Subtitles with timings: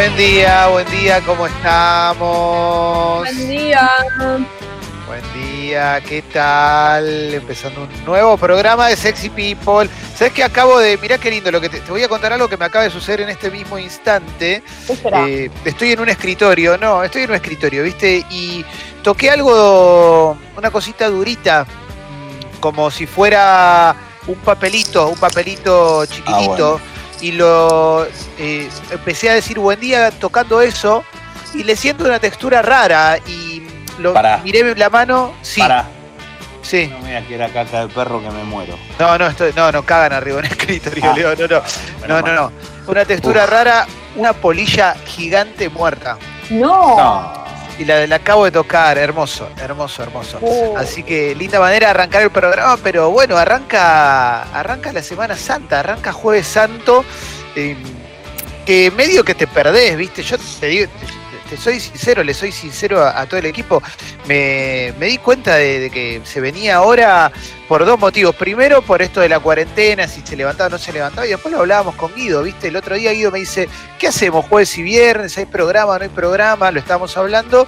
[0.00, 3.18] Buen día, buen día, ¿cómo estamos?
[3.18, 3.90] Buen día.
[5.06, 7.34] Buen día, ¿qué tal?
[7.34, 9.90] Empezando un nuevo programa de Sexy People.
[10.16, 10.96] ¿Sabes que acabo de.?
[10.96, 12.90] Mirá qué lindo, lo que te, te voy a contar algo que me acaba de
[12.90, 14.62] suceder en este mismo instante.
[14.86, 15.28] ¿Qué será?
[15.28, 18.24] Eh, estoy en un escritorio, no, estoy en un escritorio, ¿viste?
[18.30, 18.64] Y
[19.02, 23.94] toqué algo, una cosita durita, mm, como si fuera
[24.26, 26.78] un papelito, un papelito chiquitito.
[26.78, 26.89] bueno.
[27.20, 28.06] Y lo
[28.38, 31.04] eh, empecé a decir buen día tocando eso
[31.54, 33.62] y le siento una textura rara y
[33.98, 34.40] lo Pará.
[34.42, 35.84] miré la mano, sí, Pará,
[36.62, 36.86] sí.
[36.86, 38.78] no mira que era caca de perro que me muero.
[38.98, 41.14] No, no, estoy, no, no cagan arriba en el escritorio, Ah.
[41.14, 41.62] Leo, no, no,
[42.08, 42.52] no, no, no.
[42.86, 43.50] Una textura Uf.
[43.50, 46.16] rara, una polilla gigante muerta.
[46.48, 46.96] No.
[46.96, 47.39] No.
[47.80, 50.38] Y la, la acabo de tocar, hermoso, hermoso, hermoso.
[50.42, 50.76] Oh.
[50.76, 55.80] Así que linda manera de arrancar el programa, pero bueno, arranca, arranca la Semana Santa,
[55.80, 57.06] arranca Jueves Santo,
[57.56, 57.74] eh,
[58.66, 60.22] que medio que te perdés, ¿viste?
[60.22, 60.90] Yo te digo,
[61.50, 63.82] te, soy sincero, le soy sincero a, a todo el equipo,
[64.26, 67.30] me, me di cuenta de, de que se venía ahora
[67.68, 68.34] por dos motivos.
[68.36, 71.52] Primero, por esto de la cuarentena, si se levantaba o no se levantaba, y después
[71.52, 72.68] lo hablábamos con Guido, ¿viste?
[72.68, 75.36] El otro día Guido me dice, ¿qué hacemos jueves y viernes?
[75.36, 76.70] ¿Hay programa no hay programa?
[76.70, 77.66] Lo estábamos hablando.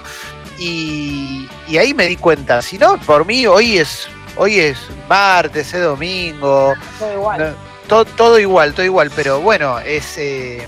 [0.59, 4.77] Y, y ahí me di cuenta, si no, por mí hoy es hoy es
[5.09, 7.39] martes, es domingo, Todo igual.
[7.39, 7.55] no,
[7.87, 10.67] todo, todo igual, todo igual, pero bueno, es eh,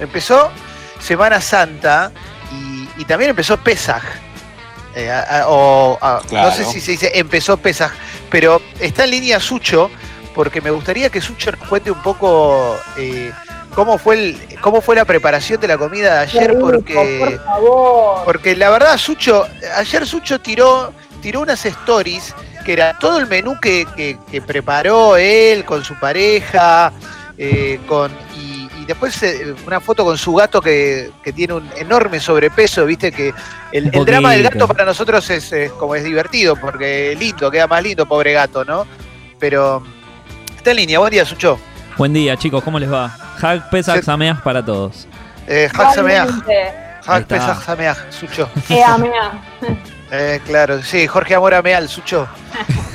[0.00, 0.50] empezó
[1.00, 2.12] Semana Santa
[2.98, 4.02] y, también empezó Pesaj.
[4.94, 6.48] Eh, a- a- o, a- Claro.
[6.48, 7.92] No sé si se dice empezó Pesaj,
[8.30, 9.90] pero está en línea Sucho,
[10.34, 13.30] porque me gustaría que Sucho nos cuente un poco eh,
[13.74, 17.44] cómo fue el, cómo fue la preparación de la comida de ayer, rico, porque Por
[17.44, 18.24] favor.
[18.24, 19.46] porque la verdad, Sucho,
[19.76, 22.34] ayer Sucho tiró, tiró unas stories
[22.64, 26.90] que era todo el menú que, que- que preparó él con su pareja,
[27.38, 28.10] eh, con,
[28.86, 33.34] después eh, una foto con su gato que, que tiene un enorme sobrepeso, viste que
[33.72, 37.82] el, drama del gato para nosotros es, es como es divertido, porque lindo, queda más
[37.82, 38.86] lindo, pobre gato, ¿no?
[39.38, 39.82] Pero
[40.56, 41.58] está en línea, buen día, Sucho.
[41.96, 43.16] Buen día, chicos, ¿cómo les va?
[43.40, 44.02] Hag Pesach Sí.
[44.02, 45.06] Sameach para todos.
[45.46, 45.68] Eh.
[45.74, 45.86] Ahí
[47.06, 47.34] Hag está.
[47.36, 48.48] Pesach Sameach, Sucho.
[48.68, 49.32] Mea.
[50.12, 52.28] Eh, claro, sí, Jorge Amora Meal, Sucho.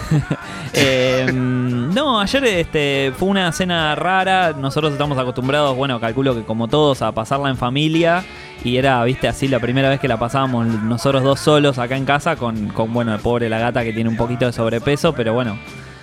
[0.73, 4.53] Eh, no, ayer este, fue una cena rara.
[4.53, 8.23] Nosotros estamos acostumbrados, bueno, calculo que como todos, a pasarla en familia.
[8.63, 12.05] Y era, viste, así la primera vez que la pasábamos nosotros dos solos acá en
[12.05, 15.33] casa con, con bueno, el pobre la gata que tiene un poquito de sobrepeso, pero
[15.33, 15.57] bueno.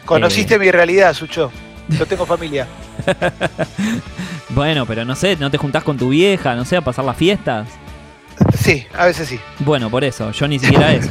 [0.05, 0.59] Conociste Eh.
[0.59, 1.51] mi realidad, Sucho.
[1.89, 2.67] Yo tengo familia.
[4.51, 7.17] Bueno, pero no sé, ¿no te juntás con tu vieja, no sé, a pasar las
[7.17, 7.69] fiestas?
[8.59, 9.39] Sí, a veces sí.
[9.59, 11.11] Bueno, por eso, yo ni siquiera eso.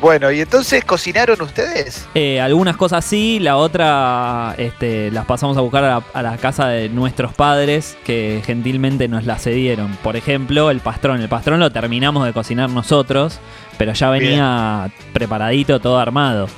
[0.00, 2.08] Bueno, ¿y entonces cocinaron ustedes?
[2.14, 6.38] Eh, algunas cosas sí, la otra este, las pasamos a buscar a la, a la
[6.38, 9.96] casa de nuestros padres que gentilmente nos la cedieron.
[10.02, 11.20] Por ejemplo, el pastrón.
[11.20, 13.40] El pastrón lo terminamos de cocinar nosotros,
[13.76, 16.48] pero ya venía preparadito, todo armado.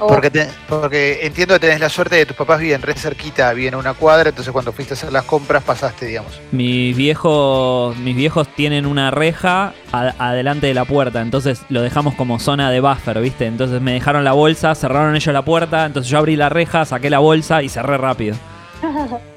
[0.00, 2.94] Oh, Porque, te- porque entiendo que tenés la suerte de que tus papás viven re
[2.94, 6.40] cerquita, viven a una cuadra, entonces cuando fuiste a hacer las compras pasaste, digamos.
[6.52, 12.38] Mis viejos, mis viejos tienen una reja adelante de la puerta, entonces lo dejamos como
[12.38, 13.46] zona de buffer, ¿viste?
[13.46, 17.10] Entonces me dejaron la bolsa, cerraron ellos la puerta, entonces yo abrí la reja, saqué
[17.10, 18.36] la bolsa y cerré rápido.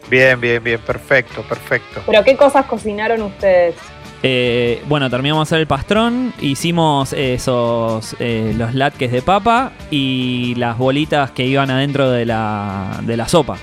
[0.09, 2.01] Bien, bien, bien, perfecto, perfecto.
[2.05, 3.75] Pero ¿qué cosas cocinaron ustedes?
[4.23, 10.53] Eh, bueno, terminamos de hacer el pastrón, hicimos esos eh, los latkes de papa y
[10.55, 13.57] las bolitas que iban adentro de la, de la sopa.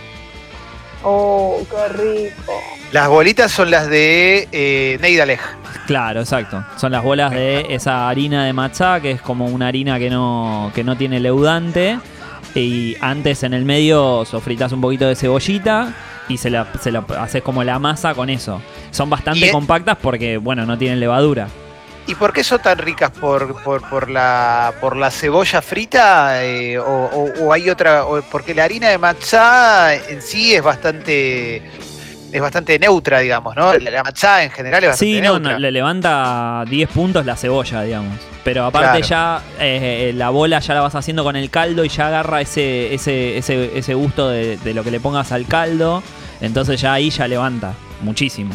[1.05, 2.53] Oh, qué rico.
[2.91, 5.41] Las bolitas son las de eh, Neidalej.
[5.87, 6.65] Claro, exacto.
[6.77, 10.73] Son las bolas de esa harina de matzá, que es como una harina que no,
[10.75, 11.99] que no tiene leudante.
[12.55, 15.95] Y antes en el medio sofritas un poquito de cebollita
[16.29, 18.61] y se la, se la haces como la masa con eso.
[18.91, 21.49] Son bastante compactas porque, bueno, no tienen levadura.
[22.07, 23.11] ¿Y por qué son tan ricas?
[23.11, 26.43] ¿Por, por, por la, por la cebolla frita?
[26.43, 28.07] eh, o, o- o hay otra?
[28.07, 31.63] o- porque la harina de matzá en sí es bastante
[32.33, 33.73] es bastante neutra, digamos, ¿no?
[33.75, 35.53] La, la matzá en general es bastante Sí, no, neutra.
[35.53, 38.19] no, le levanta 10 puntos la cebolla, digamos.
[38.45, 42.07] Pero aparte ya eh, la bola ya la vas haciendo con el caldo y ya
[42.09, 46.03] agarra ese, ese, ese, ese gusto de, de lo que le pongas al caldo.
[46.41, 48.55] Entonces ya ahí ya levanta muchísimo.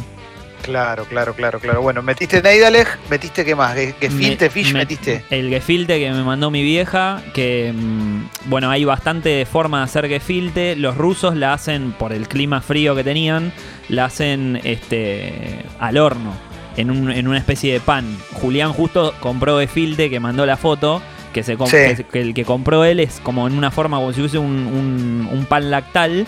[0.63, 1.81] Claro, claro, claro, claro.
[1.81, 3.75] Bueno, metiste Neidalej, metiste qué más?
[3.75, 5.23] Ge- Gefilte Me- fish me- metiste.
[5.29, 10.07] El gefilte que me mandó mi vieja, que mm, bueno, hay bastante forma de hacer
[10.07, 10.77] gefilte.
[10.77, 13.51] Los rusos la hacen, por el clima frío que tenían,
[13.89, 16.33] la hacen este al horno,
[16.77, 18.17] en, un- en una especie de pan.
[18.31, 21.01] Julián justo compró gefilte, que mandó la foto,
[21.33, 21.65] que, se Sí.
[21.71, 24.47] que, que el que compró él es como en una forma como si fuese un,
[24.67, 26.25] un- un pan lactal,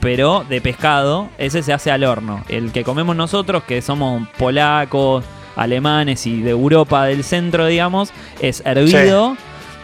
[0.00, 2.44] pero de pescado, ese se hace al horno.
[2.48, 5.24] El que comemos nosotros, que somos polacos,
[5.56, 8.10] alemanes y de Europa del centro, digamos,
[8.40, 9.36] es hervido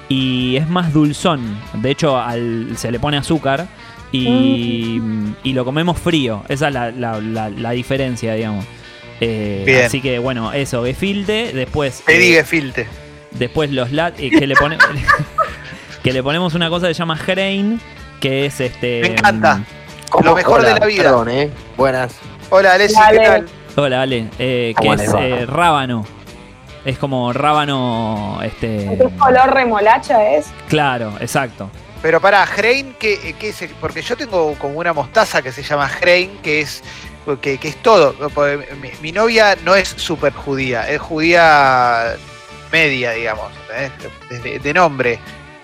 [0.09, 1.59] y es más dulzón.
[1.75, 3.67] De hecho, al- se le pone azúcar
[4.13, 5.01] y,
[5.43, 6.45] y lo comemos frío.
[6.49, 8.65] Esa es la, la- la- la diferencia, digamos.
[9.21, 9.85] Eh, Bien.
[9.87, 12.03] así que bueno, eso, gefilte, después...
[12.07, 12.87] Pedí eh, gefilte.
[13.33, 14.79] Después los lat eh, que le pone-
[16.03, 17.81] que le ponemos una cosa que se llama grain,
[18.21, 19.63] que es este Me encanta.
[20.15, 20.31] ¿Cómo?
[20.31, 21.03] Lo mejor de la vida.
[21.03, 21.51] Perdón, ¿eh?
[21.77, 22.15] Buenas.
[22.49, 23.01] Hola, Alessi.
[23.11, 23.47] ¿qué tal?
[23.75, 26.07] Hola, Ale, eh, que ¿Cómo es eh, rábano.
[26.85, 30.47] Es como rábano, este, ¿Qué color remolacha es?
[30.69, 31.69] claro, exacto.
[32.01, 33.69] Pero pará, Hrein, ¿qué, qué es?
[33.81, 36.85] Porque yo tengo como una mostaza que se llama Hrein, que es
[37.41, 38.15] que, que es todo.
[38.81, 42.15] Mi, mi novia no es súper judía, es judía
[42.71, 43.91] media, digamos, ¿eh?
[44.31, 45.19] de, de nombre.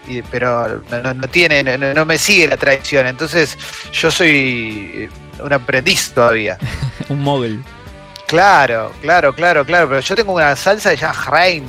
[0.09, 3.07] Y- pero no, no- tiene, no, no me sigue la tradición.
[3.07, 3.57] Entonces,
[3.93, 5.09] yo soy eh,
[5.43, 6.59] un aprendiz todavía.
[7.09, 7.63] Un mogul.
[8.27, 9.89] Claro, claro, claro, claro.
[9.89, 11.65] Pero yo tengo una salsa se llama Hrein.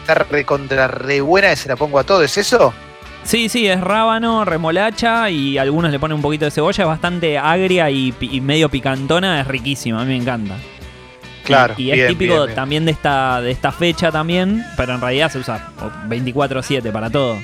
[0.00, 2.22] Está re contra re buena y se la pongo a todo.
[2.22, 2.74] ¿Es eso?
[3.24, 7.38] Sí, sí, es rábano, remolacha y algunos le ponen un poquito de cebolla, es bastante
[7.38, 8.12] agria y,
[8.42, 10.56] medio picantona, es riquísima, a mí me encanta.
[11.44, 11.74] Claro.
[11.76, 12.56] Y, y es típico bien, bien.
[12.56, 15.68] también de esta, de esta fecha también, pero en realidad se usa
[16.08, 17.38] 24-7 para todo.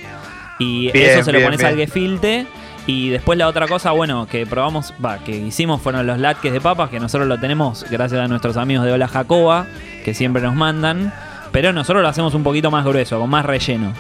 [0.58, 1.70] Y Bien, eso se lo pones bien.
[1.72, 2.46] al gefilte.
[2.87, 6.60] Y después la otra cosa, bueno, que probamos, va, que hicimos fueron los latkes de
[6.60, 9.66] papas, que nosotros lo tenemos gracias a nuestros amigos de Hola Jacoba,
[10.05, 11.12] que siempre nos mandan.
[11.52, 13.93] Pero nosotros lo hacemos un poquito más grueso, con más relleno.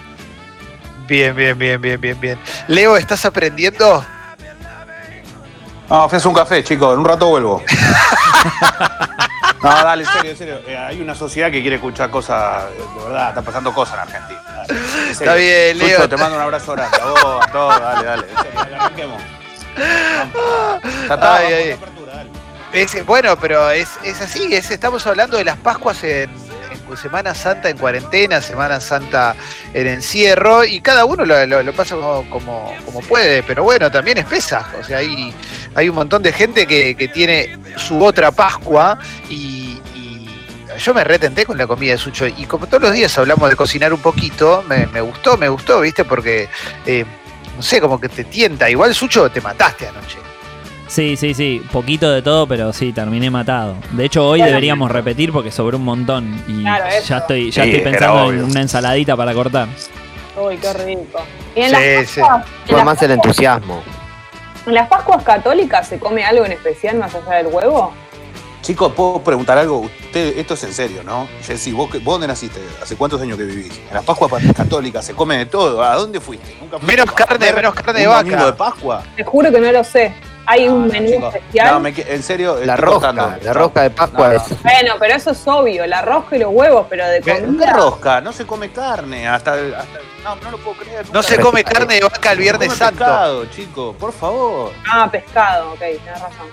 [1.06, 2.38] Bien, bien, bien, bien, bien, bien.
[2.66, 4.04] Leo, ¿estás aprendiendo?
[5.90, 6.92] No, fui a hacer un café, chicos.
[6.94, 7.62] En un rato vuelvo.
[9.62, 10.60] No, dale, en serio, en serio.
[10.66, 14.40] Eh, hay una sociedad que quiere escuchar cosas, de verdad, está pasando cosas en Argentina.
[14.46, 15.10] Dale, en.
[15.10, 16.08] Está bien, Sucho, Leo.
[16.08, 16.98] te mando un abrazo grande.
[17.00, 18.26] A vos, a todos, dale, dale.
[18.30, 19.22] En serio, arranquemos.
[21.02, 21.68] Está, Ay, ay.
[21.70, 22.30] la apertura, dale.
[22.72, 26.30] Es- bueno, pero es, es así, es, estamos hablando de las Pascuas en
[26.96, 29.34] Semana Santa en cuarentena, Semana Santa
[29.74, 34.66] en encierro, y cada uno lo, pasa como, como, puede, pero bueno, también es Pesaj,
[34.80, 35.34] o sea, hay,
[35.74, 38.98] hay un montón de gente que, que tiene su otra Pascua
[39.28, 39.58] y,
[40.78, 43.56] yo me retenté con la comida de Sucho, y como todos los días hablamos de
[43.56, 46.04] cocinar un poquito, me, me gustó, me gustó, ¿viste?
[46.04, 46.48] Porque,
[46.86, 47.04] eh,
[47.56, 50.18] no sé, como que te tienta, igual Sucho te mataste anoche.
[50.88, 53.76] Sí, sí, sí, poquito de todo, pero sí, terminé matado.
[53.92, 54.52] De hecho, hoy Claro.
[54.52, 58.44] deberíamos repetir porque sobró un montón y Claro, ya estoy, ya Sí, estoy pensando en
[58.44, 59.68] una ensaladita para cortar.
[60.40, 61.20] Uy, qué rico.
[61.54, 62.20] Y en, Sí, las, sí.
[62.20, 63.82] Pascuas, en, Fue las, más el entusiasmo.
[64.66, 67.92] en las Pascuas católicas se come algo en especial más allá del huevo?
[68.62, 69.80] Chicos, ¿puedo preguntar algo?
[69.80, 71.28] Usted, esto es en serio, ¿no?
[71.42, 72.60] Jessy, ¿vos, que- ¿vos dónde naciste?
[72.82, 73.78] ¿Hace cuántos años que vivís?
[73.88, 75.82] En las Pascuas católicas se come de todo.
[75.82, 76.56] ¿A dónde fuiste?
[76.60, 78.46] ¿Nunca fuiste Menos carne, menos carne de vaca.
[78.46, 79.02] de Pascua?
[79.16, 80.14] Te juro que no lo sé.
[80.50, 81.34] Hay No, un no, menú chicos.
[81.34, 81.70] especial.
[81.74, 82.58] No, me en serio.
[82.64, 84.40] La rosca, la rosca de Pascua No, no.
[84.40, 84.62] es.
[84.62, 87.34] Bueno, pero eso es obvio, la rosca y los huevos, pero de ¿Qué?
[87.34, 87.72] ¿Qué comida.
[87.74, 88.20] rosca?
[88.22, 89.28] No se come carne.
[89.28, 89.84] Hasta, hasta-
[90.24, 91.04] no, no lo puedo creer.
[91.12, 92.98] No se come carne de vaca el Se Viernes come Santo.
[92.98, 94.72] pescado, chicos, por favor.
[94.90, 96.46] Ah, pescado, ok, tenés razón.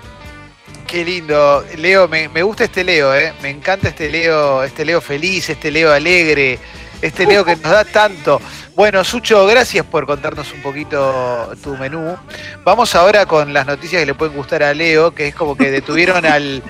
[0.85, 1.63] Qué lindo.
[1.77, 3.33] Leo, me, me gusta este Leo, ¿eh?
[3.41, 6.59] Me encanta este Leo, este Leo feliz, este Leo alegre,
[7.01, 8.41] este Leo que nos da tanto.
[8.75, 12.17] Bueno, Sucho, gracias por contarnos un poquito tu menú.
[12.63, 15.71] Vamos ahora con las noticias que le pueden gustar a Leo, que es como que
[15.71, 16.61] detuvieron al,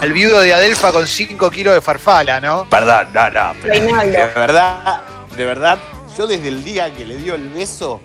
[0.00, 2.64] al viudo de Adelfa con 5 kilos de farfala, ¿no?
[2.70, 3.52] Perdón, no, no.
[3.62, 5.00] pero de verdad,
[5.36, 5.78] de verdad,
[6.16, 8.00] yo desde el día que le dio el beso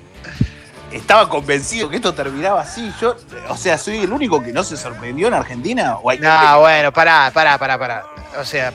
[0.91, 2.91] estaba convencido que esto terminaba así.
[3.01, 3.15] Yo,
[3.49, 5.97] o sea, soy el único que no se sorprendió en Argentina.
[5.97, 8.03] ¿O hay No, que- bueno, pará, pará, pará, pará.
[8.39, 8.71] O sea,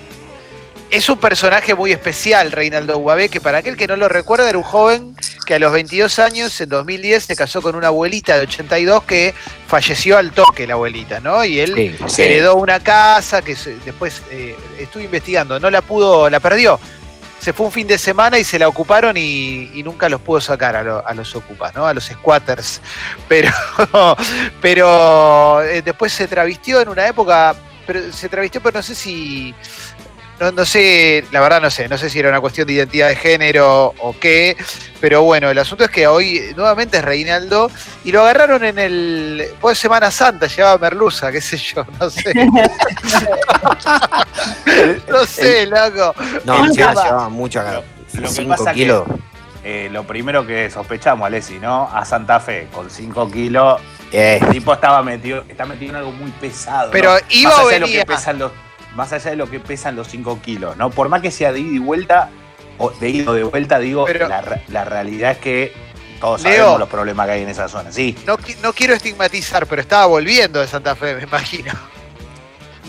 [0.91, 4.57] es un personaje muy especial, Reinaldo Guabé, que para aquel que no lo recuerda, era
[4.59, 5.15] un joven
[5.47, 9.35] que a los 22 años, en 2010, se casó con una abuelita de 82 que
[9.67, 11.45] falleció al toque, la abuelita, ¿no?
[11.45, 11.97] Y él Sí.
[12.09, 12.23] Sí.
[12.23, 13.55] heredó una casa que
[13.85, 16.79] después eh, estuve investigando, no la pudo, la perdió.
[17.41, 20.41] Se fue un fin de semana y se la ocuparon y, y nunca los pudo
[20.41, 21.87] sacar a, lo- a los ocupas, ¿no?
[21.87, 22.81] A los squatters.
[23.29, 23.51] Pero,
[24.61, 27.55] pero eh, después se travistió en una época,
[27.87, 29.55] pero se travistió, pero no sé si.
[30.41, 33.09] No, no sé, la verdad no sé, no sé si era una cuestión de identidad
[33.09, 34.57] de género o qué,
[35.01, 37.69] pero bueno, el asunto es que hoy nuevamente es Reinaldo
[38.05, 39.49] y lo agarraron en el.
[39.61, 42.33] Pues Semana Santa, llevaba merluza, qué sé yo, no sé.
[45.09, 46.15] no sé, loco.
[46.45, 47.83] No, llevaba mucho acá.
[48.15, 49.05] Lo que 5 pasa que- kilos.
[49.65, 51.91] Eh, lo primero que sospechamos, Alessi, ¿no?
[51.93, 53.81] A Santa Fe, con 5 kilos,
[54.13, 56.91] Eh, el tipo estaba metido, está metido en algo muy pesado.
[56.93, 57.19] Pero ¿no?
[57.29, 58.01] iba más o de lo venía.
[58.01, 58.53] que pesan los,
[58.99, 60.91] más allá de lo que pesan los 5 kilos, ¿no?
[60.91, 62.29] Por más que sea de ida y vuelta,
[62.77, 65.73] o de ida o de vuelta, digo, Pero- la, la realidad es que
[66.21, 66.53] Todos Leo.
[66.57, 68.15] sabemos los problemas que hay en esa zona, sí.
[68.27, 71.73] No, no quiero estigmatizar, pero estaba volviendo de Santa Fe, me imagino.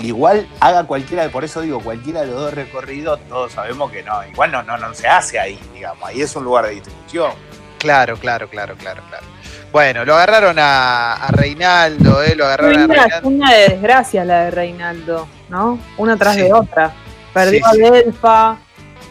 [0.02, 4.26] Igual haga cualquiera, por eso digo, cualquiera de los dos recorridos, todos sabemos que no,
[4.28, 7.32] igual no, no, no se hace ahí, digamos, ahí es un lugar de distribución.
[7.78, 9.26] Claro, claro, claro, claro, claro.
[9.72, 12.34] Bueno, lo agarraron a, a Reinaldo, ¿eh?
[12.36, 13.28] Lo agarraron a Una, Reinaldo.
[13.28, 15.80] una de desgracias la de Reinaldo, ¿no?
[15.98, 16.42] Una tras Sí.
[16.42, 16.94] de otra.
[17.34, 18.58] Perdió Sí, a Delfa,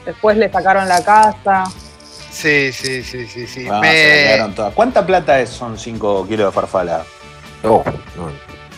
[0.04, 1.64] después le sacaron la casa.
[2.30, 3.66] Sí, sí, sí, sí, sí.
[3.71, 4.75] Ah, Me- todas.
[4.75, 7.02] ¿Cuánta plata es, son 5 kilos de farfala?
[7.64, 7.83] Oh,
[8.16, 8.30] no,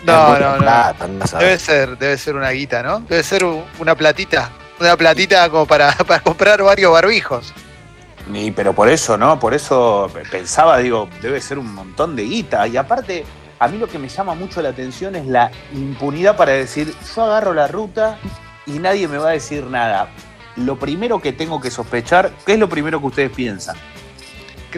[0.05, 0.59] No, no, no.
[0.59, 1.07] plata.
[1.39, 3.01] Debe ser, debe ser una guita, ¿no?
[3.01, 4.51] Debe ser un- una platita.
[4.79, 7.53] Una platita como para, para comprar varios barbijos.
[8.33, 9.39] Y, pero por eso, ¿no?
[9.41, 12.67] Por eso pe- pensaba, digo, debe ser un montón de guita.
[12.69, 13.25] Y aparte,
[13.61, 17.23] a mí lo que me llama mucho la atención es la impunidad para decir, yo
[17.23, 18.19] agarro la ruta
[18.67, 20.09] y nadie me va a decir nada.
[20.57, 23.77] Lo primero que tengo que sospechar, ¿qué es lo primero que ustedes piensan?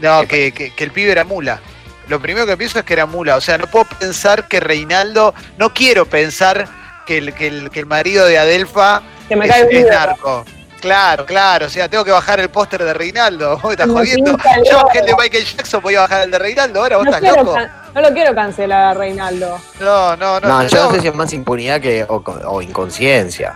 [0.01, 1.61] No, que, que- que el pibe era mula.
[2.09, 3.37] Lo primero que pienso es que era mula.
[3.37, 5.35] O sea, no puedo pensar que Reinaldo.
[5.59, 6.67] No quiero pensar
[7.07, 9.87] que el, que el, que el marido de Adelfa Que me es, cae es bien.
[9.89, 10.45] narco.
[10.81, 11.67] Claro, claro.
[11.67, 13.55] O sea, tengo que bajar el póster de Reinaldo.
[13.63, 14.37] ¿Vos me estás jodiendo?
[14.69, 16.81] Yo bajé el de Michael Jackson, voy a bajar el de Reinaldo.
[16.83, 17.59] Ahora vos No, estás quiero loco.
[17.95, 19.59] No lo quiero cancelar a Reinaldo.
[19.81, 20.49] No, no, no.
[20.49, 20.95] No, yo no no.
[20.95, 23.55] sé si es más impunidad que o, o inconsciencia.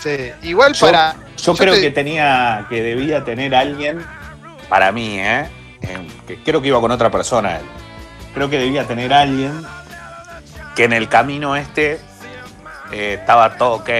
[0.00, 0.32] Sí.
[0.42, 1.14] Igual Yo- para.
[1.36, 4.04] Yo, Yo creo te- que tenía, que debía tener alguien,
[4.68, 5.48] para mí, ¿eh?
[5.80, 7.64] Eh, que creo que iba con otra persona él.
[8.34, 9.64] Creo que debía tener alguien
[10.76, 12.00] que en el camino este
[12.92, 13.90] eh, estaba todo ok.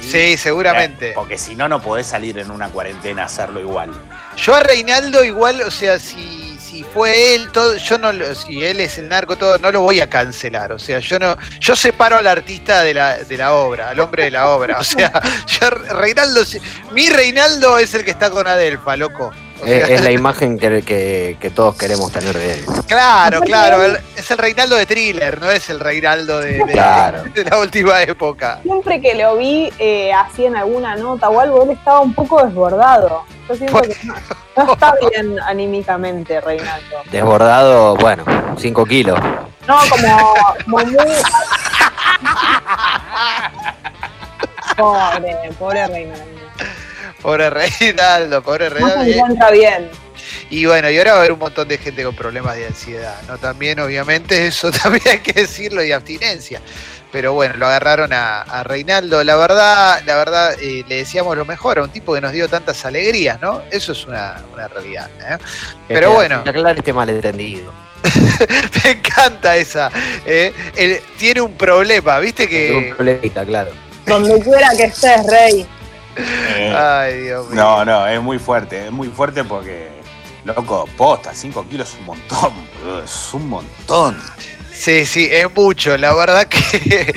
[0.00, 1.10] Sí, seguramente.
[1.10, 3.90] Eh, porque si no, no podés salir en una cuarentena a hacerlo igual.
[4.36, 8.64] Yo a Reinaldo igual, o sea, si, si fue él, todo, yo no lo- si
[8.64, 10.72] él es el narco, todo, no lo voy a cancelar.
[10.72, 14.24] O sea, yo no, yo separo al artista de la, de la obra, al hombre
[14.24, 14.78] de la obra.
[14.78, 15.12] O sea,
[15.46, 16.40] yo Reinaldo,
[16.92, 19.30] mi Reinaldo es el que está con Adelfa, loco.
[19.62, 22.64] O Es, sea, es la imagen que, que- que todos queremos tener de él.
[22.88, 27.22] claro, claro, el- es el Reinaldo de thriller, no es el Reinaldo de, de- Claro.
[27.34, 28.60] de la última época.
[28.62, 32.42] Siempre que lo vi eh, así en alguna nota o algo, él estaba un poco
[32.42, 33.24] desbordado.
[33.52, 34.14] Yo siento que no,
[34.64, 37.02] no está bien anímicamente, Reinaldo.
[37.10, 38.24] Desbordado, bueno,
[38.58, 39.20] 5 kilos.
[39.68, 40.96] No, como, como muy.
[44.76, 46.24] Pobre, pobre Reinaldo.
[47.20, 49.04] Pobre Reinaldo, pobre No Reinaldo.
[49.04, 49.90] se encuentra bien.
[50.50, 53.20] Y bueno, y ahora va a haber un montón de gente con problemas de ansiedad,
[53.28, 53.38] ¿no?
[53.38, 56.60] También, obviamente, eso también hay que decirlo, y abstinencia.
[57.12, 59.22] Pero bueno, lo agarraron a, a Reinaldo.
[59.22, 62.48] La verdad, la verdad, eh, le decíamos lo mejor a un tipo que nos dio
[62.48, 63.62] tantas alegrías, ¿no?
[63.70, 65.10] Eso es una, una realidad.
[65.20, 65.36] ¿eh?
[65.88, 66.36] Pero bueno.
[66.46, 67.70] Aclarar este malentendido.
[68.84, 69.90] Me encanta esa.
[70.24, 70.52] ¿eh?
[70.74, 72.94] Él tiene un problema, ¿viste Un que.
[72.96, 73.70] problemita, claro.
[74.06, 75.66] Donde quiera que estés, Rey.
[76.16, 77.62] Eh, Ay, Dios mío.
[77.62, 79.88] no, no, es muy fuerte, es muy fuerte porque,
[80.44, 82.52] loco, posta, 5 kilos es un montón,
[83.04, 84.20] es un montón.
[84.82, 85.96] Sí, sí, es mucho.
[85.96, 87.14] La verdad que.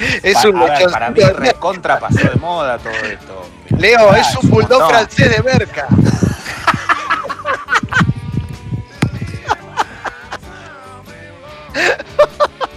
[0.22, 3.46] es Pa- un ver, para mí recontra pasó de moda todo esto.
[3.76, 5.86] Leo, Ah, es un bulldog francés de merca.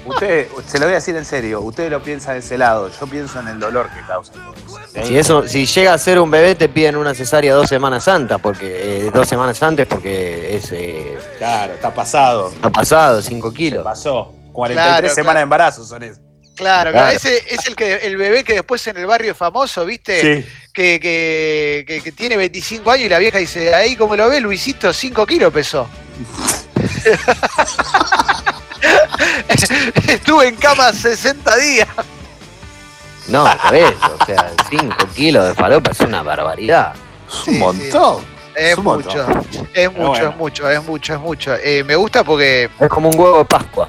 [0.10, 3.08] Usted, se lo voy a decir en serio, ustedes lo piensan de ese lado, yo
[3.08, 5.06] pienso en el dolor que causa eso.
[5.08, 8.38] Si eso, si llega a ser un bebé, te piden una cesárea dos semanas antes,
[8.42, 12.52] porque eh, dos semanas antes, porque es eh, Claro, está pasado.
[12.62, 13.84] ha pasado 5 Se kilos.
[13.84, 14.34] pasó.
[14.52, 15.38] 43 Claro, semanas claro.
[15.38, 16.20] de embarazo son esas.
[16.56, 17.16] Claro, Claro.
[17.16, 20.44] ese es el que el bebé que después en el barrio es famoso, ¿viste?
[20.44, 20.50] Sí.
[20.74, 24.42] Que, que, que- que tiene 25 años y la vieja dice, ahí como lo ve,
[24.42, 25.88] Luisito, 5 kilos pesó.
[30.08, 31.88] Estuve en cama 60 días.
[33.28, 36.94] No, por eso, o sea, 5 kilos de falopa es una barbaridad.
[37.28, 38.26] Es Sí, un montón.
[38.56, 39.70] Es un mucho, montón.
[39.74, 40.30] es mucho, bueno.
[40.30, 41.56] es mucho, es mucho, es mucho.
[41.56, 43.88] Eh, me gusta porque, Es como un huevo de Pascua.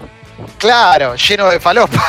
[0.58, 2.02] claro, lleno de falopa.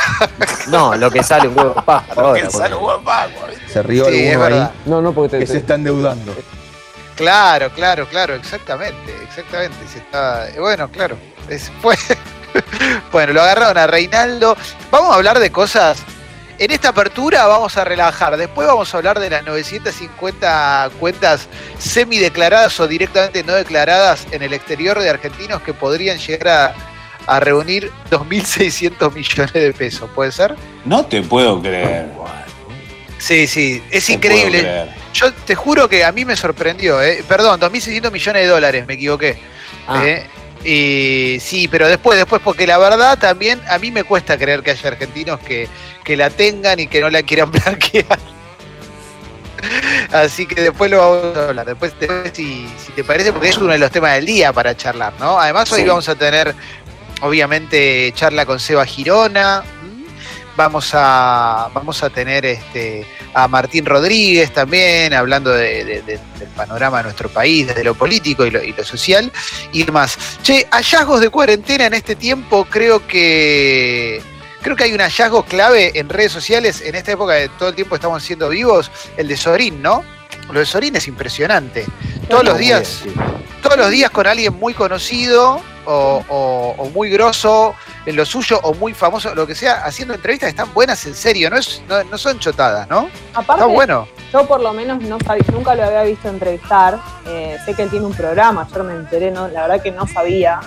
[0.68, 2.22] No, lo que sale un huevo de Pascua.
[2.24, 3.68] ahora, Que sale porque- buen pago, ¿viste?
[3.72, 4.68] Se rió Sí, es alguno ahí.
[4.84, 6.34] No, no, porque te, se está endeudando.
[7.16, 9.76] Claro, claro, claro, exactamente, exactamente.
[9.90, 11.16] Se está, eh, bueno, claro.
[11.48, 11.96] es- fue-
[13.12, 14.56] bueno, lo agarraron a Reinaldo.
[14.90, 16.02] Vamos a hablar de cosas.
[16.58, 18.36] En esta apertura vamos a relajar.
[18.36, 24.52] Después vamos a hablar de las 950 cuentas semideclaradas o directamente no declaradas en el
[24.52, 26.74] exterior de argentinos que podrían llegar a,
[27.26, 30.08] a reunir 2.600 millones de pesos.
[30.14, 30.54] ¿Puede ser?
[30.84, 32.06] No te puedo creer.
[33.18, 34.88] Sí, sí, es increíble.
[35.14, 37.24] Yo te juro que a mí me sorprendió, ¿eh?
[37.28, 39.38] perdón, 2.600 millones de dólares, me equivoqué.
[39.86, 40.26] Ah, ¿eh?
[40.64, 44.70] Y sí, pero después, después, porque la verdad también a mí me cuesta creer que
[44.70, 45.68] haya argentinos que,
[46.04, 48.18] que la tengan y que no la quieran blanquear.
[50.12, 51.66] Así que después lo vamos a hablar.
[51.66, 51.94] Después,
[52.32, 55.38] si, te parece, porque es uno de los temas del día para charlar, ¿no?
[55.38, 56.54] Además, hoy vamos a tener,
[57.20, 59.62] obviamente, charla con Seba Girona.
[60.56, 66.20] Vamos a, vamos a tener este, a Martín Rodríguez también, hablando del
[66.54, 69.32] panorama de nuestro país, desde lo político y lo, y lo, social
[69.72, 70.18] y demás.
[70.42, 74.20] Che, hallazgos de cuarentena en este tiempo, creo que
[74.62, 77.74] Creo que hay un hallazgo clave en redes sociales en esta época de todo el
[77.74, 80.04] tiempo estamos siendo vivos, el de Sorín, ¿no?
[80.52, 81.84] Lo de Sorín es impresionante.
[82.28, 83.02] Todos los días,
[83.60, 87.74] todos los días con alguien muy conocido o, muy grosso
[88.06, 91.50] en lo suyo o muy famoso, lo que sea, haciendo entrevistas están buenas en serio,
[91.50, 93.08] no, es, no, son chotadas, ¿no?
[93.34, 94.08] Aparte, Está bueno.
[94.32, 96.98] Yo por lo menos no sabía, nunca lo había visto entrevistar.
[97.26, 100.06] Eh, sé que él tiene un programa, yo me enteré, no, la verdad que no
[100.06, 100.60] sabía.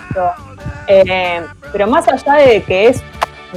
[0.87, 3.01] Eh, pero más allá de que es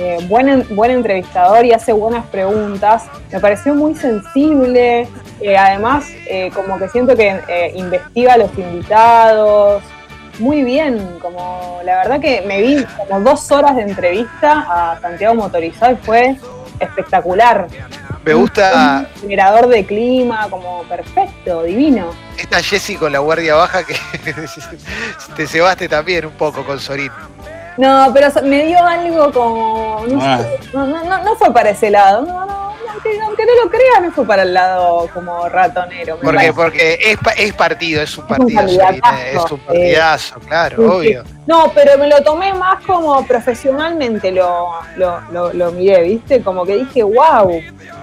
[0.00, 3.06] eh, buen, buen entrevistador y hace buenas preguntas.
[3.32, 5.08] Me pareció muy sensible.
[5.40, 9.82] Eh, además, eh, como que siento que investiga a los invitados.
[10.38, 15.35] Muy bien, como la verdad que me vi como dos horas de entrevista a Santiago
[15.35, 16.37] Motorizado y fue
[16.78, 17.66] espectacular.
[18.25, 19.07] Me gusta.
[19.14, 22.11] Un generador de clima, como perfecto, divino.
[22.37, 23.97] Esta Jessy con la guardia baja que
[25.37, 27.11] te cebaste también un poco con Sorín.
[27.78, 30.04] No, pero me dio algo como.
[30.09, 30.40] No, ah.
[30.75, 32.23] no, no, no, fue para ese lado.
[32.23, 36.18] No, no, aunque, aunque, no lo crea, no fue para el lado como ratonero.
[36.21, 38.61] Porque, porque es, es, partido, es un partido.
[38.61, 41.25] Es un, es un partidazo, claro, obvio.
[41.47, 46.42] No, pero me lo tomé más como profesionalmente lo, lo, lo, lo miré, ¿viste?
[46.42, 47.61] Como que dije, wow,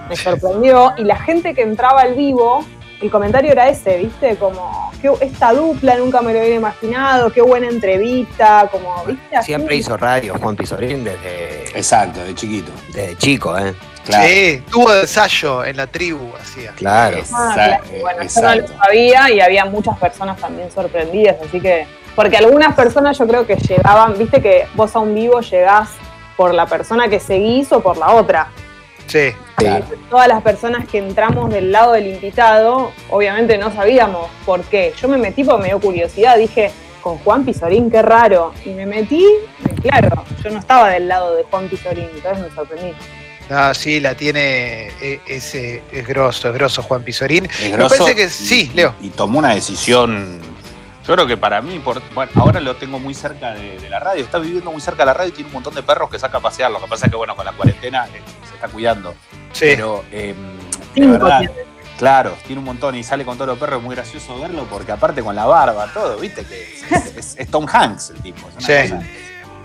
[0.10, 0.94] me sorprendió.
[0.98, 2.66] Y la gente que entraba al vivo
[3.02, 4.36] el comentario era ese, ¿viste?
[4.38, 9.42] Como, que esta dupla nunca me lo hubiera imaginado, qué buena entrevista, como, ¿viste?
[9.44, 11.78] Siempre hizo radio Juan Pizorín desde...
[11.78, 12.72] Exacto, de chiquito.
[12.94, 13.74] Desde chico, ¿eh?
[14.06, 14.28] Claro.
[14.28, 16.72] Sí, tuvo ensayo en la tribu, hacía.
[16.74, 17.18] Claro.
[17.34, 21.88] Ah, bueno, yo no lo sabía y había muchas personas también sorprendidas, así que...
[22.16, 25.90] Porque algunas personas yo creo que llegaban, viste que vos a un vivo llegás
[26.38, 28.48] por la persona que seguís o por la otra.
[29.08, 29.34] Sí.
[30.10, 34.94] Todas las personas que entramos del lado del invitado, obviamente no sabíamos por qué.
[35.00, 38.54] Yo me metí porque me dio curiosidad, dije, con Juan Pizorín, qué raro.
[38.64, 39.26] Y me metí,
[39.82, 42.94] claro, yo no estaba del lado de Juan Pizorín, entonces me sorprendí.
[43.50, 47.46] Ah, sí, la tiene, e, ese es grosso, es grosso Juan Pizorín.
[47.46, 48.96] Es grosso que sí, Leo.
[49.02, 50.42] Y tomó una decisión
[51.08, 51.80] yo creo que para mí,
[52.16, 55.14] bueno, ahora lo tengo muy cerca de, la radio, está viviendo muy cerca de la
[55.14, 56.72] radio y tiene un montón de perros que saca a pasear.
[56.72, 59.14] Lo que pasa es que, bueno, con la cuarentena eh, se está cuidando.
[59.54, 59.66] Sí.
[59.68, 60.34] Pero, eh,
[60.96, 61.42] de verdad,
[62.00, 64.94] claro, tiene un montón y sale con todos los perros, es muy gracioso verlo porque,
[64.94, 66.74] aparte, con la barba, todo, viste, que
[67.16, 68.50] es, Tom Hanks el tipo.
[68.58, 68.74] sí.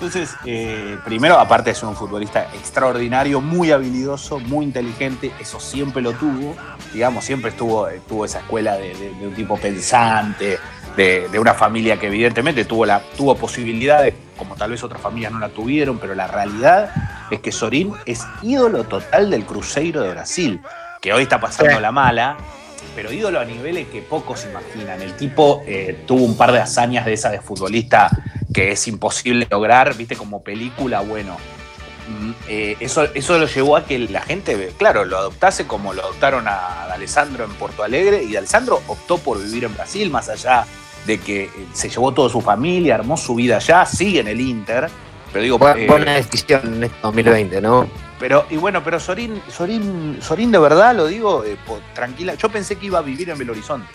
[0.00, 6.14] Entonces, eh, primero, aparte es un futbolista extraordinario, muy habilidoso, muy inteligente, eso siempre lo
[6.14, 6.56] tuvo,
[6.94, 10.58] digamos, siempre estuvo, tuvo esa escuela de un tipo pensante,
[10.96, 15.38] de, una familia que evidentemente tuvo, la, tuvo posibilidades, como tal vez otras familias no
[15.38, 16.92] la tuvieron, pero la realidad
[17.30, 20.60] es que Sorín es ídolo total del Cruzeiro de Brasil,
[21.00, 22.36] que hoy está pasando la mala,
[22.94, 25.00] pero ídolo a niveles que pocos imaginan.
[25.00, 28.10] El tipo eh, tuvo un par de hazañas de esa de futbolista
[28.52, 31.36] que es imposible lograr, viste, como película, bueno.
[32.08, 36.02] Mm, eh, eso, eso lo llevó a que la gente, claro, lo adoptase como lo
[36.02, 40.66] adoptaron a, Alessandro en Porto Alegre y Alessandro optó por vivir en Brasil, más allá
[41.06, 44.40] de que eh, se llevó toda su familia, armó su vida allá, sigue en el
[44.40, 44.90] Inter.
[45.32, 47.88] Pero digo, buena, eh, buena decisión en este 2020, ¿no?
[48.18, 51.56] Pero, y bueno, pero Sorín, Sorín, Sorín de verdad, lo digo, eh,
[51.94, 52.34] tranquila.
[52.34, 53.88] Yo pensé que iba a vivir en Belo Horizonte.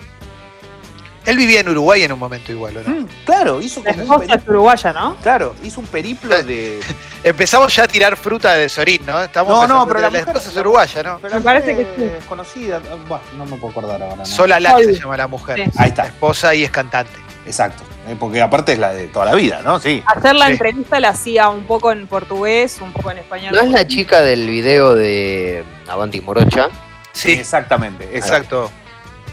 [1.25, 3.01] Él vivía en Uruguay en un momento igual, ¿no?
[3.01, 5.15] Mm, claro, hizo como un uruguaya, ¿no?
[5.17, 6.79] Claro, hizo un periplo de.
[7.23, 9.21] Empezamos ya a tirar fruta de Sorín, ¿no?
[9.21, 11.19] Estamos no, no, pero la, mujer es uruguaya, ¿no?
[11.19, 12.27] me parece que sí.
[12.29, 14.17] conocida, bueno, no me puedo acordar ahora.
[14.17, 14.25] ¿no?
[14.25, 15.71] Sola Lac se llama la mujer.
[15.77, 16.05] Ahí está.
[16.05, 17.25] esposa y es cantante.
[17.47, 19.79] Exacto, eh, porque aparte es la de toda la vida, ¿no?
[19.79, 20.03] Sí.
[20.05, 23.53] Hacer la entrevista la hacía un poco en portugués, un poco en español.
[23.53, 26.69] ¿No es la chica del video de Avanti Morocha?
[27.11, 28.09] Sí, exactamente.
[28.15, 28.71] Exacto.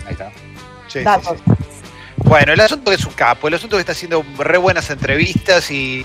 [0.07, 0.31] Ahí está.
[0.89, 1.01] Sí,
[2.25, 5.71] bueno, el asunto es un capo, el asunto es que está haciendo re buenas entrevistas
[5.71, 6.05] y,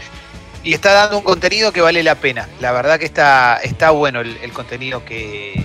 [0.63, 2.49] está dando un contenido que vale la pena.
[2.59, 5.63] La verdad que está, está bueno el contenido que,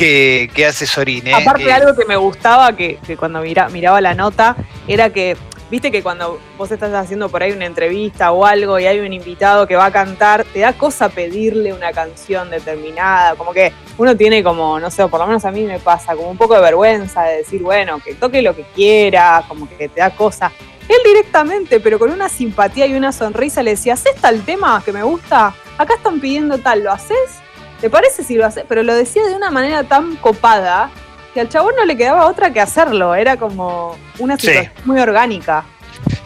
[0.00, 1.26] que, hace Sorín.
[1.26, 1.34] ¿eh?
[1.34, 4.56] Aparte, algo que me gustaba, que, cuando miraba la nota,
[4.88, 5.36] era que,
[5.70, 9.12] viste que cuando vos estás haciendo por ahí una entrevista o algo y hay un
[9.12, 14.16] invitado que va a cantar, te da cosa pedirle una canción determinada, como que uno
[14.16, 16.60] tiene como, no sé, por lo menos a mí me pasa, como un poco de
[16.60, 20.50] vergüenza de decir, bueno, que toque lo que quiera, como que te da cosa.
[20.88, 24.92] Él directamente, pero con una simpatía y una sonrisa, le decía, ¿haces tal tema que
[24.92, 25.54] me gusta?
[25.78, 27.38] Acá están pidiendo tal, ¿lo haces?
[27.80, 28.64] ¿Te parece si lo hace?
[28.68, 30.90] Pero lo decía de una manera tan copada
[31.32, 35.64] que al chabón no le quedaba otra que hacerlo, era como una situación muy orgánica.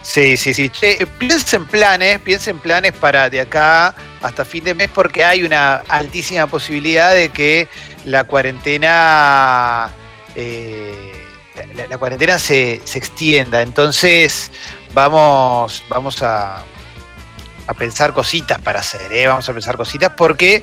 [0.02, 0.70] Sí, sí, sí.
[1.18, 5.42] piensa en planes, piensa en planes para de acá hasta fin de mes porque hay
[5.42, 7.68] una altísima posibilidad de que
[8.04, 9.90] la cuarentena
[10.34, 11.14] eh,
[11.88, 13.62] la, cuarentena se, extienda.
[13.62, 14.50] Entonces
[14.92, 16.62] vamos, vamos a,
[17.66, 19.26] a pensar cositas para hacer, ¿eh?
[19.26, 20.62] vamos a pensar cositas porque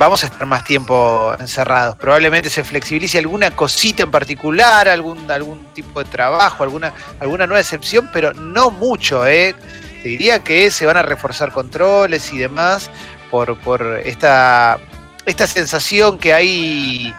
[0.00, 1.94] vamos a estar más tiempo encerrados.
[1.96, 7.60] Probablemente se flexibilice alguna cosita en particular, algún, algún tipo de trabajo, alguna, alguna nueva
[7.60, 9.26] excepción, pero no mucho.
[9.26, 9.54] ¿eh?
[10.02, 12.90] Te diría que se van a reforzar controles y demás
[13.30, 14.78] por, por esta,
[15.26, 17.14] esta sensación que hay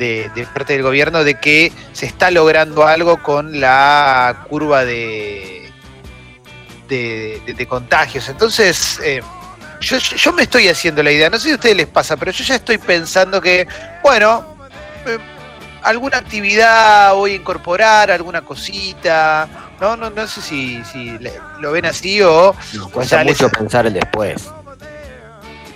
[0.00, 5.70] de, parte del gobierno de que se está logrando algo con la curva de,
[6.88, 8.28] de, contagios.
[8.28, 9.22] Entonces, eh,
[9.84, 12.44] yo, me estoy haciendo la idea, no sé si a ustedes les pasa, pero yo
[12.44, 13.66] ya estoy pensando que,
[14.02, 14.44] bueno,
[15.06, 15.18] eh,
[15.82, 19.48] alguna actividad voy a incorporar, alguna cosita,
[19.80, 21.18] no, no, no sé si, si
[21.60, 22.54] lo ven así o...
[22.72, 24.48] Nos cuesta mucho pensar el después.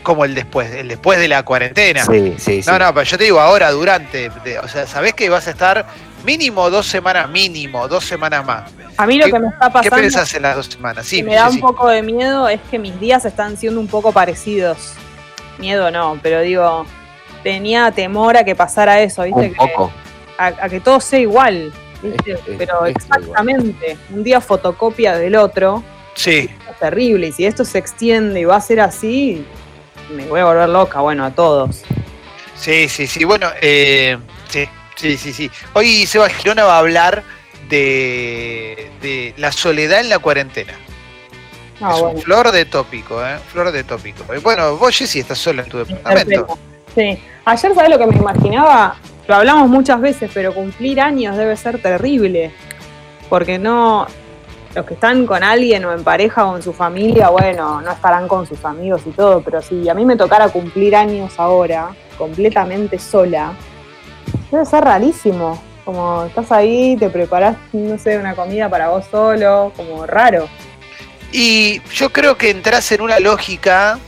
[0.09, 2.03] Como el después, el después de la cuarentena.
[2.03, 2.71] Sí, sí, sí.
[2.71, 5.85] No, no, pero yo te digo ahora, durante, o sea, sabés que vas a estar
[6.25, 8.73] mínimo dos semanas, mínimo, dos semanas más.
[8.97, 9.83] A mí lo que me está pasando.
[9.83, 11.05] ¿Qué pensás en las dos semanas?
[11.05, 14.11] Sí, me da un poco de miedo es que mis días están siendo un poco
[14.11, 14.95] parecidos.
[15.59, 16.87] Miedo no, pero digo,
[17.43, 19.49] tenía temor a que pasara eso, ¿viste?
[19.49, 19.93] Un poco.
[20.39, 21.71] A, que todo sea igual,
[22.03, 22.39] ¿viste?
[22.57, 25.85] pero exactamente, un día fotocopia del otro.
[26.15, 26.49] Sí.
[26.71, 29.45] Es terrible, y si esto se extiende y va a ser así,
[30.11, 31.83] me voy a volver loca, bueno, a todos.
[32.57, 34.19] Sí, sí, sí, bueno, eh,
[34.49, 35.51] sí, sí, sí, sí.
[35.75, 37.23] Hoy Seba Girona va a hablar
[37.69, 40.75] de, la soledad en la cuarentena.
[41.81, 43.39] Ah, es un flor de tópico, ¿eh?
[43.53, 44.25] Flor de tópico.
[44.43, 46.59] bueno, vos, Jessy, estás sola en tu departamento.
[46.95, 47.19] Sí.
[47.45, 48.97] Ayer, ¿sabes lo que me imaginaba?
[49.29, 52.51] Lo hablamos muchas veces, pero cumplir años debe ser terrible.
[53.29, 54.07] Porque no.
[54.79, 58.29] Los que están con alguien o en pareja o en su familia, bueno, no estarán
[58.29, 62.97] con sus amigos y todo, pero si a mí me tocara cumplir años ahora, completamente
[63.01, 63.55] sola,
[64.53, 65.61] debe ser rarísimo.
[65.85, 70.49] Como estás ahí, te preparas, no sé, una comida para vos solo, como raro.
[71.33, 73.99] Y yo creo que entras en una lógica,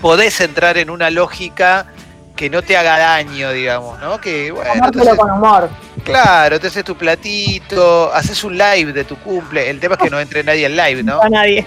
[0.00, 1.88] podés entrar en una lógica
[2.36, 4.20] que no te haga daño, digamos, ¿no?
[4.20, 5.70] Que bueno, con humor.
[6.02, 9.70] Claro, te haces tu platito, haces un live de tu cumple.
[9.70, 11.22] El tema es que no entre nadie al live, ¿no?
[11.22, 11.66] No nadie.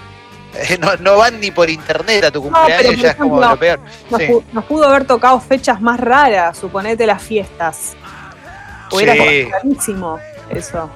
[0.53, 3.79] Eh, no, van ni por internet a tu cumpleaños, ya es como lo peor.
[4.09, 7.95] Nos, pudo haber tocado fechas más raras, suponete las fiestas.
[8.91, 9.49] Hubiera sí.
[10.49, 10.89] eso.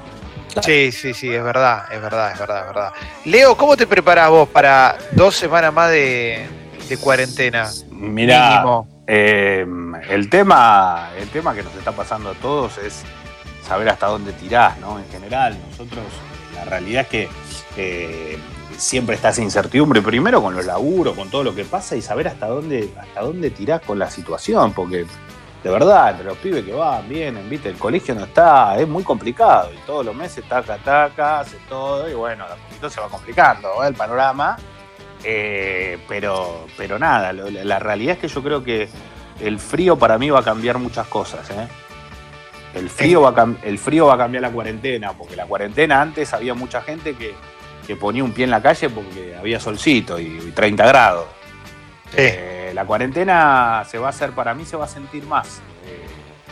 [0.62, 2.92] Sí, sí, sí, es verdad, es verdad, es verdad, es verdad.
[3.26, 6.48] Leo, ¿cómo te preparas vos para dos semanas más de,
[7.00, 7.70] cuarentena?
[7.90, 8.64] Mira,
[9.14, 9.68] eh,
[10.10, 13.04] el tema, el tema que nos está pasando a todos es
[13.62, 15.00] saber hasta dónde tirás, ¿no?
[15.00, 16.06] En general, nosotros,
[16.56, 17.30] la realidad es que
[17.76, 18.40] eh,
[18.78, 22.30] siempre está esa incertidumbre, primero con los laburos, con todo lo que pasa, y saber
[22.30, 25.06] hasta dónde, hasta dónde tirás con la situación, porque
[25.62, 29.04] de verdad, entre los pibes que van, vienen, viste, el colegio no está, es muy
[29.04, 33.10] complicado y todos los meses taca, taca, hace todo y bueno, a poquito se va
[33.10, 33.90] complicando ¿eh?
[33.90, 34.58] el panorama,
[35.24, 38.90] eh, pero, pero nada, la realidad es que yo creo que
[39.40, 41.68] el frío para mí va a cambiar muchas cosas, ¿eh?
[42.74, 46.34] El frío, va a el frío va a cambiar la cuarentena, porque la cuarentena antes
[46.34, 47.34] había mucha gente que,
[48.00, 51.26] ponía un pie en la calle porque había solcito y, 30 grados.
[52.16, 55.62] Eh, la cuarentena se va a hacer, para mí se va a sentir más.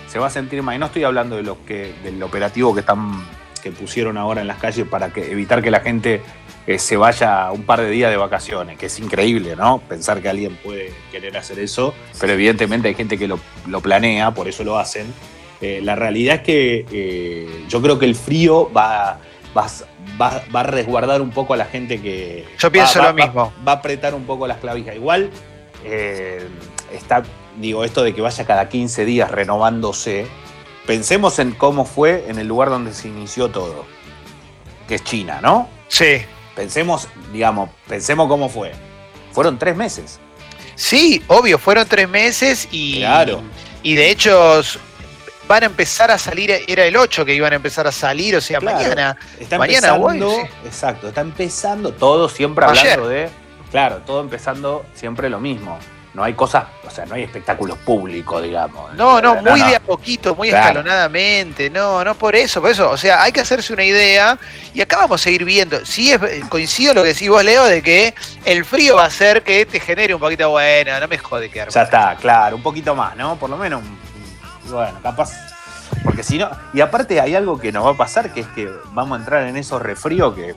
[0.09, 0.75] Se va a sentir más.
[0.75, 3.23] Y no estoy hablando de lo que, del operativo que están
[3.61, 6.21] que pusieron ahora en las calles para que, evitar que la gente
[6.67, 9.79] eh, se vaya un par de días de vacaciones, que es increíble, ¿no?
[9.79, 13.39] Pensar que alguien puede querer hacer eso, pero evidentemente hay gente que lo,
[13.81, 15.13] planea, por eso lo hacen.
[15.61, 19.19] la realidad es que yo creo que el frío va,
[19.57, 19.67] va,
[20.53, 22.45] va, a resguardar un poco a la gente que.
[22.57, 23.53] Yo pienso lo mismo.
[23.67, 24.95] Va, a apretar un poco las clavijas.
[24.95, 25.29] Igual
[25.83, 26.47] eh,
[26.93, 27.23] está,
[27.57, 30.27] digo, esto de que vaya cada 15 días renovándose.
[30.85, 33.85] Pensemos en cómo fue en el lugar donde se inició todo,
[34.87, 35.69] que es China, ¿no?
[35.87, 36.21] Sí.
[36.59, 38.73] Pensemos, digamos, pensemos cómo fue.
[39.31, 40.19] Fueron tres meses.
[40.75, 42.97] Sí, obvio, fueron tres meses y.
[42.97, 43.41] Claro.
[43.81, 44.61] Y de hecho,
[45.47, 48.41] van a empezar a salir, era el 8 que iban a empezar a salir, o
[48.41, 49.15] sea, mañana.
[49.39, 53.29] Está mañana, empezando, exacto, está empezando todo siempre hablando de.
[53.71, 55.79] Claro, todo empezando siempre lo mismo.
[56.19, 58.93] No hay cosas, o sea, no hay espectáculos públicos, digamos.
[58.95, 61.69] No, no, muy de a poquito, muy escalonadamente.
[61.69, 62.89] No, no por eso, por eso.
[62.89, 64.37] O sea, hay que hacerse una idea
[64.73, 65.85] y acá vamos a seguir viendo.
[65.85, 69.43] Sí, es, coincido lo que decís vos, Leo, de que el frío va a hacer
[69.43, 72.93] que te genere un poquito, bueno, no me jode que Ya está, claro, un poquito
[72.93, 73.37] más, ¿no?
[73.37, 73.81] Por lo menos
[74.69, 75.31] bueno, capaz
[76.03, 78.69] Porque si no, y aparte hay algo que nos va a pasar, que es que
[78.91, 80.53] vamos a entrar en esos refríos que,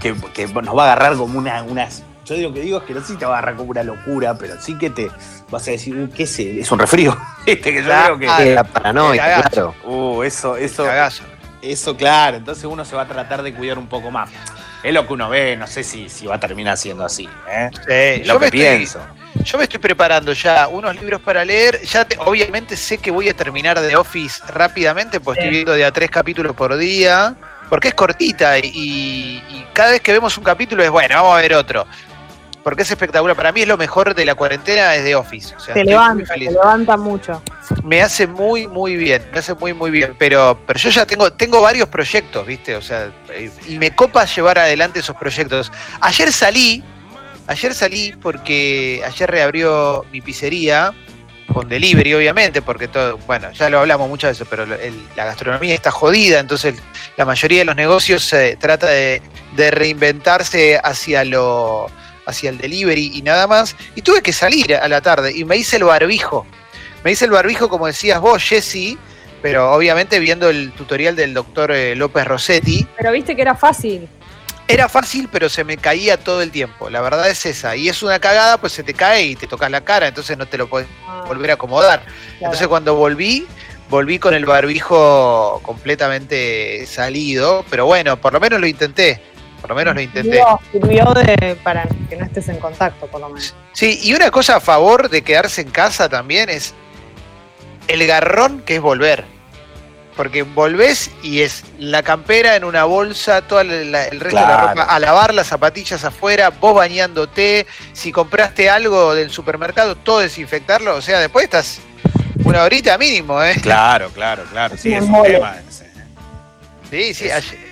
[0.00, 2.04] que, que, nos va a agarrar como una, unas.
[2.30, 3.82] Yo digo que digo es que no sé si te va a agarrar como una
[3.82, 5.10] locura, pero sí que te
[5.50, 6.38] vas a decir, ¿qué es?
[6.38, 7.16] Es un refrío.
[7.44, 8.54] Este que yo creo que.
[8.54, 9.74] La paranoia, claro.
[9.84, 10.86] Uh, eso, eso.
[11.60, 12.36] Eso, claro.
[12.36, 14.30] Entonces uno se va a tratar de cuidar un poco más.
[14.84, 17.28] Es lo que uno ve, no sé si, si va a terminar siendo así.
[17.50, 18.22] ¿eh?
[18.24, 19.00] lo que pienso.
[19.42, 21.82] yo me estoy preparando ya unos libros para leer.
[21.82, 25.90] Ya obviamente sé que voy a terminar The Office rápidamente, pues estoy viendo de a
[25.90, 27.34] tres capítulos por día.
[27.68, 31.40] Porque es cortita y, y, cada vez que vemos un capítulo es bueno, vamos a
[31.40, 31.86] ver otro
[32.62, 33.36] porque es espectacular.
[33.36, 35.54] Para mí es lo mejor de la cuarentena es de Office.
[35.54, 37.42] O te levanta, te levanta mucho.
[37.84, 40.14] Me hace muy, muy bien, me hace muy, muy bien.
[40.18, 42.76] Pero, pero yo ya tengo, tengo varios proyectos, ¿viste?
[42.76, 43.10] O sea,
[43.66, 45.72] y me copa llevar adelante esos proyectos.
[46.00, 46.82] Ayer salí,
[47.46, 50.92] ayer salí porque ayer reabrió mi pizzería
[51.52, 55.90] con delivery, obviamente, porque todo, bueno, ya lo hablamos muchas veces, pero la gastronomía está
[55.90, 56.76] jodida, entonces
[57.16, 59.20] la mayoría de los negocios se trata de
[59.56, 61.90] reinventarse hacia lo
[62.30, 63.76] hacia el delivery y nada más.
[63.94, 66.46] Y tuve que salir a la tarde y me hice el barbijo.
[67.04, 68.96] Me hice el barbijo, como decías vos, Jesse,
[69.42, 72.86] pero obviamente viendo el tutorial del doctor eh, López Rossetti.
[72.96, 74.08] Pero viste que era fácil.
[74.68, 76.90] Era fácil, pero se me caía todo el tiempo.
[76.90, 77.74] La verdad es esa.
[77.74, 80.46] Y es una cagada, pues se te cae y te tocas la cara, entonces no
[80.46, 81.24] te lo puedes ah.
[81.26, 82.02] volver a acomodar.
[82.38, 83.46] Entonces cuando volví,
[83.88, 89.20] volví con el barbijo completamente salido, pero bueno, por lo menos lo intenté.
[89.60, 90.42] Por lo menos lo intenté.
[90.72, 93.54] Sirvió de, para que no estés en contacto, por lo menos.
[93.72, 96.74] Sí, y una cosa a favor de quedarse en casa también es
[97.88, 99.24] el garrón que es volver.
[100.16, 104.82] Porque volvés y es la campera en una bolsa, todo el resto de la ropa,
[104.82, 110.96] a lavar las zapatillas afuera, vos bañándote, si compraste algo del supermercado, todo desinfectarlo.
[110.96, 111.80] O sea, después estás
[112.44, 113.56] una horita mínimo, ¿eh?
[113.62, 114.76] Claro, claro, claro.
[114.76, 115.56] Sí, es un tema.
[116.90, 117.30] Sí, sí.
[117.30, 117.69] Ayer,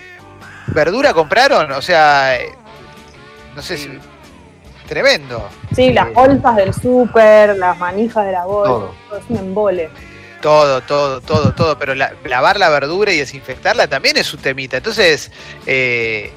[0.74, 2.52] verdura compraron, o sea, eh,
[3.54, 3.98] no sé si.
[4.86, 5.48] Tremendo.
[5.76, 9.18] Sí, las bolsas del súper, las manijas de la bolsa, todo.
[9.18, 9.90] es un embole.
[10.40, 14.76] Todo, todo, todo, todo, pero lavar la verdura y desinfectarla también es un temita.
[14.78, 15.30] Entonces,
[15.66, 16.32] eh,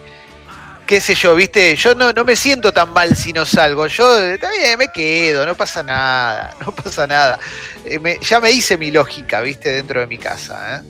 [0.91, 3.87] qué sé yo, viste, yo no, no me siento tan mal si no salgo.
[3.87, 7.39] Yo también me quedo, no pasa nada, no pasa nada.
[7.85, 10.75] Eh, ya me hice mi lógica, viste, dentro de mi casa.
[10.75, 10.81] ¿eh?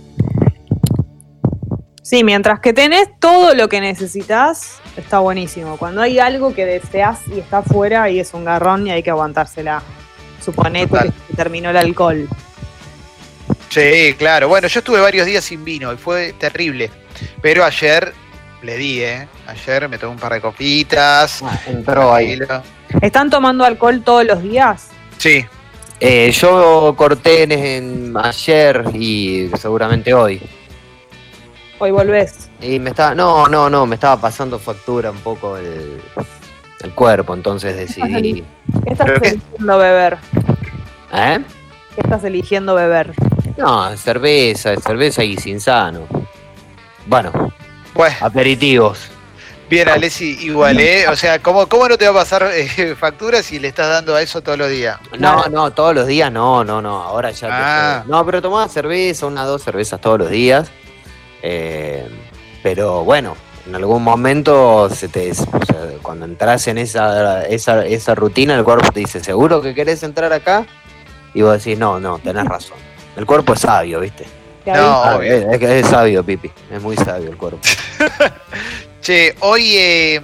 [2.12, 5.78] Sí, mientras que tenés todo lo que necesitas, está buenísimo.
[5.78, 9.12] Cuando hay algo que deseas y está fuera, ahí es un garrón y hay que
[9.12, 9.82] aguantársela.
[10.44, 12.28] Suponete que terminó el alcohol.
[13.70, 14.50] Sí, claro.
[14.50, 16.92] Bueno, yo estuve varios días sin vino y fue terrible.
[17.42, 18.12] Pero ayer
[18.62, 19.30] le di, ¿eh?
[19.48, 21.42] Ayer me tomé un par de copitas.
[21.42, 22.38] Ah, entró ahí.
[23.02, 24.90] ¿Están tomando alcohol todos los días?
[25.18, 25.46] Sí.
[26.02, 30.42] Eh, yo corté en, ayer y seguramente hoy
[31.82, 32.50] hoy volvés.
[32.62, 36.00] Y me estaba, no, no, no, me estaba pasando factura un poco el,
[36.94, 38.44] cuerpo, entonces decidí.
[38.86, 40.18] ¿Qué estás eligiendo beber?
[41.14, 41.40] ¿Eh?
[41.96, 43.14] ¿Qué estás eligiendo beber?
[43.58, 46.08] No, cerveza, cerveza y sin sano.
[47.08, 47.32] Bueno,
[47.94, 49.10] pues, aperitivos.
[49.70, 51.08] Bien, Alessi, igual, ¿eh?
[51.08, 54.16] O sea, ¿cómo, cómo no te va a pasar eh, factura si le estás dando
[54.16, 55.00] a eso todos los días?
[55.18, 57.02] No, no, todos los días no, no, no.
[57.02, 57.48] Ahora ya.
[57.50, 58.04] Ah.
[58.06, 60.70] No, pero tomaba cerveza, una, dos cervezas todos los días.
[61.42, 62.08] Eh,
[62.64, 65.32] pero bueno, en algún momento se te,
[66.02, 70.32] cuando entras en esa, esa, esa rutina, el cuerpo te dice, ¿seguro que querés entrar
[70.34, 70.66] acá?
[71.34, 72.78] Y vos decís, no, no, tenés razón.
[73.16, 74.26] El cuerpo es sabio, ¿viste?
[74.66, 76.52] No, es, es, sabio, Pipi.
[76.72, 77.60] Es muy sabio el cuerpo.
[79.02, 80.22] che, hoy, eh,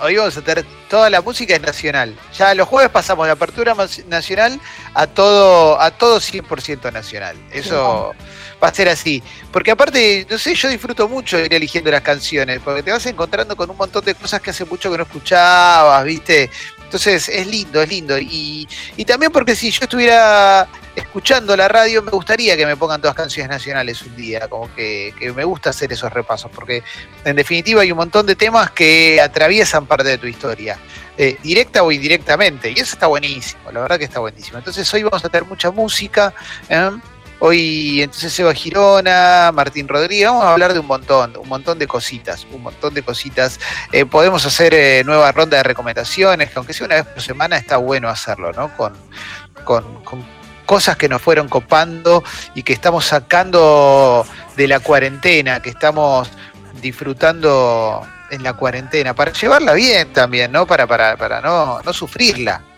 [0.00, 2.14] hoy vamos a tener toda la música es nacional.
[2.36, 3.74] Ya los jueves pasamos de apertura
[4.06, 4.60] nacional
[4.94, 7.36] a todo, a todo 100% nacional.
[7.52, 8.12] Eso
[8.62, 9.22] va a ser así.
[9.52, 13.56] Porque aparte, no sé, yo disfruto mucho ir eligiendo las canciones, porque te vas encontrando
[13.56, 16.50] con un montón de cosas que hace mucho que no escuchabas, ¿viste?
[16.90, 18.18] Entonces es lindo, es lindo.
[18.18, 23.00] Y, y también porque si yo estuviera escuchando la radio, me gustaría que me pongan
[23.00, 26.82] todas canciones nacionales un día, como que, que, me gusta hacer esos repasos, porque
[27.24, 30.78] en definitiva hay un montón de temas que atraviesan parte de tu historia,
[31.16, 34.58] eh, directa o indirectamente, y eso está buenísimo, la verdad que está buenísimo.
[34.58, 36.34] Entonces hoy vamos a tener mucha música.
[36.68, 36.90] ¿eh?
[37.42, 41.86] Hoy entonces Eva Girona, Martín Rodríguez, vamos a hablar de un montón, un montón de
[41.86, 43.58] cositas, un montón de cositas.
[43.92, 47.56] Eh, podemos hacer eh, nueva ronda de recomendaciones, que aunque sea una vez por semana
[47.56, 48.76] está bueno hacerlo, ¿no?
[48.76, 48.92] Con,
[49.64, 52.22] con, cosas que nos fueron copando
[52.54, 54.26] y que estamos sacando
[54.56, 56.28] de la cuarentena, que estamos
[56.82, 60.66] disfrutando en la cuarentena, para llevarla bien también, ¿no?
[60.66, 62.69] Para, para, para no, no sufrirla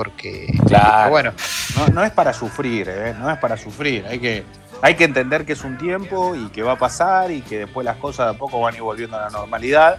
[0.00, 1.10] porque claro.
[1.10, 1.32] bueno.
[1.92, 3.14] No, es para sufrir, ¿eh?
[3.18, 4.44] no es para sufrir, hay que,
[4.80, 7.84] hay que entender que es un tiempo y que va a pasar y que después
[7.84, 9.98] las cosas de a poco van a ir volviendo a la normalidad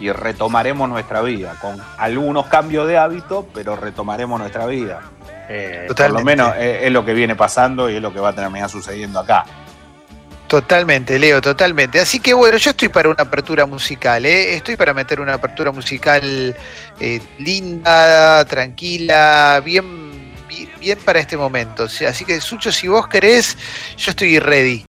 [0.00, 5.02] y retomaremos nuestra vida, con algunos cambios de hábito, pero retomaremos nuestra vida.
[5.50, 8.34] Eh, por lo menos es, lo que viene pasando y es lo que va a
[8.34, 9.44] terminar sucediendo acá.
[10.52, 11.98] Totalmente, Leo, totalmente.
[11.98, 14.54] Así que bueno, yo estoy para una apertura musical, ¿eh?
[14.54, 16.54] estoy para meter una apertura musical
[17.00, 20.44] eh, linda, tranquila, bien,
[20.78, 21.84] bien, para este momento.
[21.84, 23.56] Así que, Sucho, si vos querés,
[23.96, 24.78] yo estoy ready.